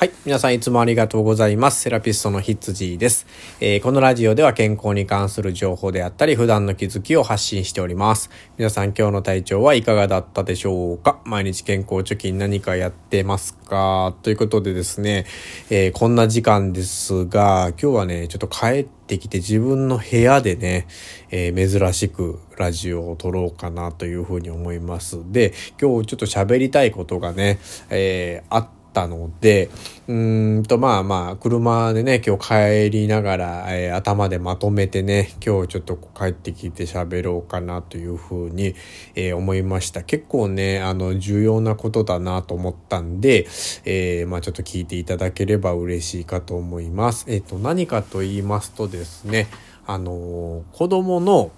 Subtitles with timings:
[0.00, 0.12] はい。
[0.24, 1.82] 皆さんいつもありがとうございます。
[1.82, 3.26] セラピストのヒッツジーです、
[3.60, 8.30] えー、このラジオでは健康に関する情報であったり、普段の気づきを発信しております。
[8.56, 11.20] 皆さん今日の体調はいかがだったでしょうか？
[11.26, 14.14] 毎日健康貯金何かやってますか？
[14.22, 15.26] ということでですね、
[15.68, 20.86] えー、こんな時間ですが、今日はね、ちょっと帰ってきて自分の部屋でね、
[21.30, 25.30] えー、珍しくラジオを撮ろうかなというふうに思います。
[25.30, 27.58] で、今日ちょっと喋りたいことがね、
[27.90, 29.70] えー、あってったので、
[30.08, 30.14] う
[30.58, 38.74] んとまあまあ車でね今日帰りながら、えー、頭でまとめてね今日ちょっと帰ってきて喋ろうかなというふうに、
[39.14, 40.02] えー、思いました。
[40.02, 43.46] 結構ねあの重要なことだなと思ったんで、
[43.84, 47.26] えー、まあちょっと聞いていただければ嬉しいかと思います。
[47.28, 49.46] えっ、と何かと言いますとですね
[49.86, 51.52] あの子供の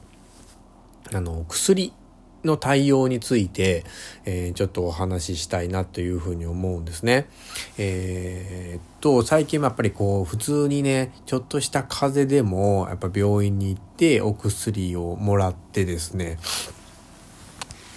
[1.15, 1.93] あの薬
[2.45, 3.85] の対応について、
[4.25, 7.27] えー、ちょっとお話ししたいなというふうに思うんですね。
[7.79, 16.39] えー、っと、最近やっぱりこう、普通にね、ちょっとした風邪でも、やっぱ病院に行ってお薬をもらってですね、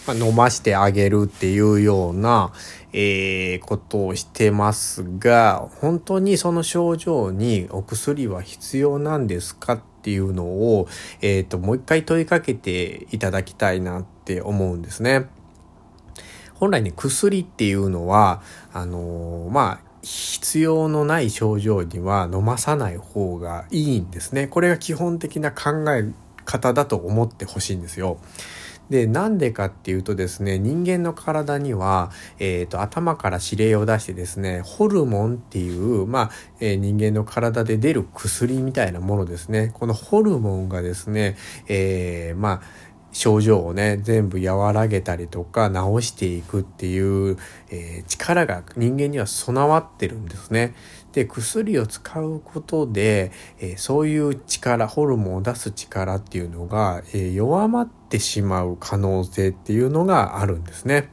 [0.07, 2.51] まあ、飲ましてあげるっていうような、
[2.93, 10.87] えー、ことをしてますが、本当にその症状にお薬は必要なんですかっていうのを、
[11.21, 15.27] えっ、ー、と、もう一回問いかけていただきたいなって思うんですね。
[16.55, 18.41] 本来ね、薬っていうのは、
[18.73, 24.47] あのー、まあ、必要のない症状には飲まさない方がいいんですね。
[24.47, 26.11] これが基本的な考え
[26.43, 28.17] 方だと思ってほしいんですよ。
[28.89, 39.71] で、なんでかっていうとですね、人間の体には、えっ、ー、と、頭から指令を出してですね、ホルモンっていう、まあ、えー、人間の体で出る薬みたいなものですね。
[39.73, 41.35] このホルモンがですね、
[41.67, 42.61] えー、まあ、
[43.15, 47.37] 症状をね全部和らげたりとか治していくっていう、
[47.69, 50.75] えー、力が人間には備わってるんですね。
[51.13, 61.09] で薬を使うことで、えー、そういう力ホルモンを出す力っていうのが、えー、弱まってしまう可能性っていうのがあるんですね。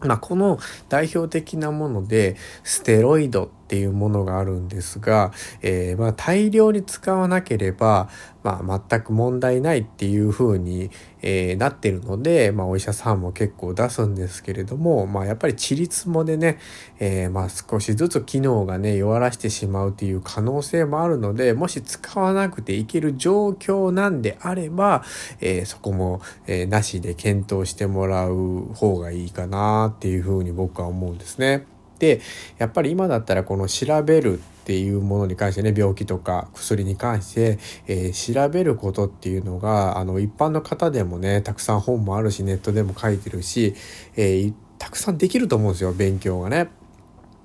[0.00, 0.58] まあ、この
[0.88, 8.10] 代表的なものでステロイドっていうものがあるんですが、えー、まあ大量に使わなければ、
[8.42, 10.90] まあ、全く問題ないっていうふうに、
[11.22, 16.58] えー、なってるので、まあ、お医者さんも結構出すんですけれども、まあ、やっぱりちりつもでね、
[16.98, 25.02] えー、まあ少しずつ機能がね弱らしてしまうっていう可能性もあるのでもし使わなくていける状況なんであれば、
[25.40, 31.71] え、そこも、え、なしで検討してもらう方がいいかなっていうふうに僕は思うんですね。
[32.02, 32.20] で
[32.58, 43.76] やっぱり今だったらこの調べるっていうものに関してね病気とか薬に関して、えー、調べることっていうのがあの一般の方でもねたくさん本もあるしネットでも書いてるし、
[44.16, 46.70] えー、たくさんできると思うんですよ勉強がね。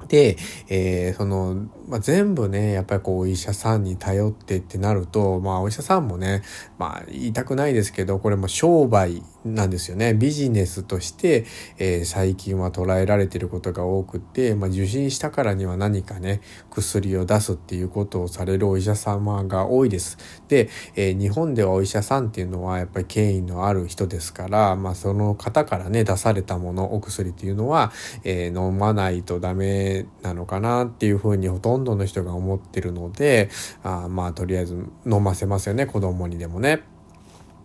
[0.07, 0.37] で、
[0.69, 6.43] えー、その、まあ、全部ね、やっぱりこう、お医者さんに頼ってってなると、まあ、お医者さんもね、
[6.77, 9.23] まあ、言いたくないですけど、これも商売
[9.55, 10.13] なんですよね。
[10.13, 11.45] ビジネスとして、
[11.77, 20.17] えー、最近は捉えられてることが多くて、まあ、受診したからには何かね、薬を出すっていうことをされるお医者様が多いです。
[20.47, 27.91] で、えー、日本ではお医者さんっていうのはやっぱり権威のある人ですから、まあ、その方からね、出されたもの、お薬っていうのは、
[28.23, 33.49] えー、飲まないとダメなのかなっていうふうにほとんどの人が思ってるので
[33.83, 34.75] あまあとりあえず
[35.05, 36.96] 飲ませますよね子供にでもね。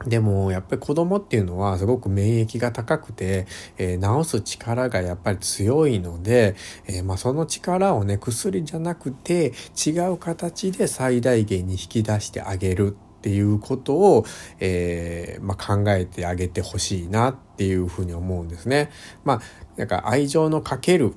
[0.06, 3.46] でもやっぱり子供っていうのはすごく免疫が高くて、
[3.78, 9.52] えー、治す力がやっぱり強いので、えー、まあ、その力をね薬じゃなくて
[9.86, 14.24] 違う形で最大限に引き出してあげるっていうことを、
[14.58, 18.90] えー、まあ、考えてあげてほしいなっていうふうに思うんですね。
[19.24, 19.40] まあ、
[19.76, 21.14] なんか愛情のかける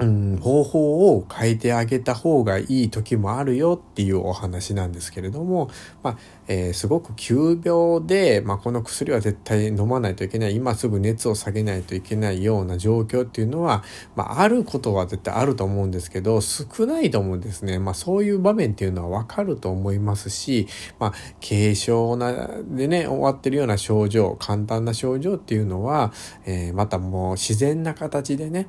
[0.00, 5.70] うん、方法を変えてあげた方がいい時もあるよっていうお話なんですけれども、
[6.02, 6.18] まあ
[6.48, 10.56] えー、すごく急病で、まあ、この薬は絶対飲まないといけない。
[10.56, 13.84] 今すぐ熱を下げないといけないような状況っていうのは、
[14.16, 20.66] まあ、あることは絶対あると思うんですけど少ないと思うんですね、まあ、そういう場面っていうのは分かると思いますし、
[20.98, 21.12] まあ、
[21.46, 26.12] 軽症なでね終わってるような症状簡単な症状っていうのは、
[26.46, 28.66] えー、またもう自然な形でね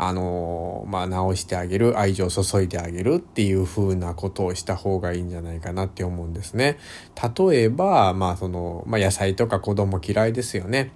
[0.00, 6.78] あのまあ、直してあげる愛情を注いであげるっていう風なことをした方がいいんじゃないかなって思うんですね。
[7.38, 10.92] 例えば、まあそのまあ、野菜とか子供嫌いですよね。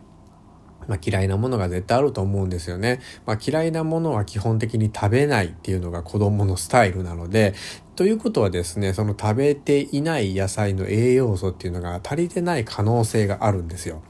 [0.88, 3.00] まあ、嫌いなものが絶対あると思うんですよね。
[3.26, 7.54] まあ、嫌いなものは基本的に食べないっていうのが子供のスタイルなので、
[7.96, 14.02] ということはですね、その食べていない野菜の栄養素っていうのが足りてない可能性があるんですよ。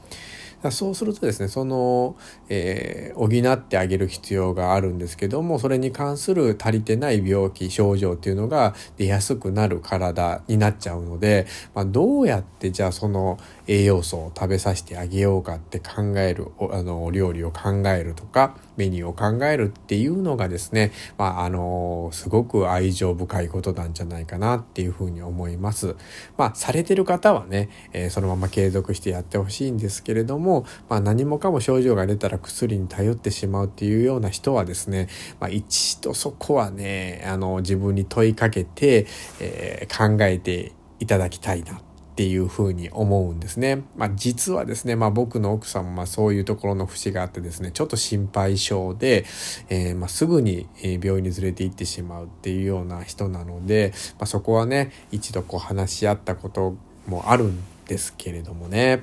[0.71, 2.15] そうするとですねその、
[2.49, 13.37] えー、補ってあげる必要があるんですけどもそれに関する足りてない病気症状っていうのが出やすくなる体になっちゃうので、まあ、どうやってじゃあその
[13.67, 25.95] 栄養素を食べさせてあげようかって考えるあの料理を考えるとかメニューを考えるっていうのがですね、まあ、あのすごく愛情深いことなんじゃないかなっていうふうに思います。
[26.37, 35.07] まあ、されてる方はね、えー、そのまま継続してやってほしいんですけれども、まあ、何もかも症状が出たら薬に頼ってしまうっていうような人はですね、
[35.39, 39.07] まあ、一度そこはねあの自分に問いかけて、
[39.39, 41.81] えー、考えていただきたいな
[42.13, 43.81] っていうふうに思うんですね。
[43.97, 49.25] まあ、実はですね、まあ、僕の奥さんもまあそういうところの節があってですね、ちょっと心配性で、
[49.69, 56.75] えー、まあすぐに病院に連れて行ってしまうっていうような人なので、まあ、そこはね、一度こう話し合ったこと
[57.07, 59.01] もあるんですけれどもね。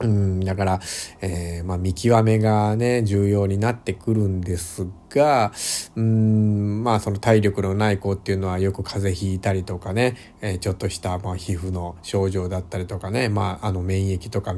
[0.00, 0.80] うん、だから、
[1.20, 5.52] えー、まあ、見極めがね、重要になってくるんですが、
[5.94, 14.54] うん、まあ、その体力のない子っていうのはよく風邪ひいたりとかね、えー、ちょっとした、まあ、皮膚の症状だったりとかね、まあ、あの、免疫とか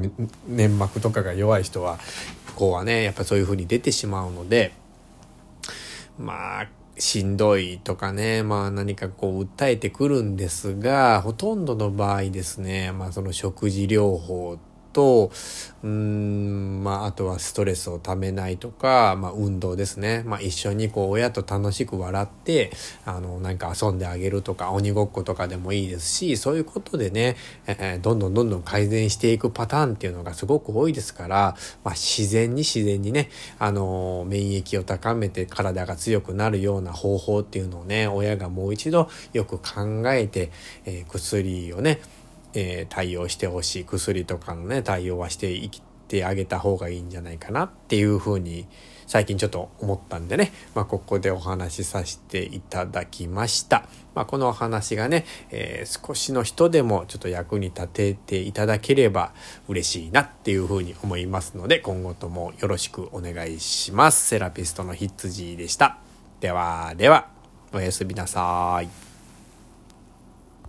[0.47, 1.99] 粘膜とかが弱い人は、
[2.55, 4.71] こうはね、やっぱそういう風に出てしまうので、
[6.17, 6.67] まあ、
[6.97, 14.59] しんどいとかね、まあ何かこう訴えてくるんですが、ほとんどの場合ですね、まあその食事療法
[14.93, 15.31] と、
[15.83, 20.23] うん、まあ、あとはストレスをためないとか、まあ、運動ですね。
[20.25, 22.71] まあ、一緒にこう、親と楽しく笑って、
[23.05, 27.35] あの、なんか遊んであげるとか、鬼ごっことかでもいいですし、そういうことでね、
[27.67, 33.29] えー、どんどんどんどん改善していくパターンっていうのがすごく多いですから、まあ、自然に自然にね、
[33.59, 40.51] あの、免疫を高めて体が強くなるような方法っていうのをね、親がもう一度よく考えて、
[40.85, 41.99] えー、薬をね、
[42.53, 45.69] えー、対応してほしい薬とかのね対応はしていっ
[46.07, 48.67] てあげた方がいいんじゃないかなっていうふうに
[49.07, 53.85] 最近ちょっと思ったんでね、まあ、ここでお話しさせていただきました。
[54.15, 59.33] まあ、このお話がね、えー、少しの人でもちょっと役に立てていただければ
[59.67, 64.27] 嬉しいなっていうふうに思いますので、今後ともよろしくお願いします。
[64.27, 65.97] セラピストのヒッツジーでした。
[66.39, 67.27] ではでは、
[67.71, 69.12] おやすみなさい。